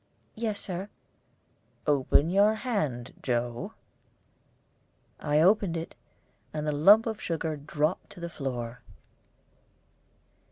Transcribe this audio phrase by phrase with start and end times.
[0.33, 0.89] "Yes, Sir."
[1.85, 3.73] "Open your hand, Joe."
[5.19, 5.93] I opened it,
[6.51, 8.81] and the lump of sugar dropped to the floor.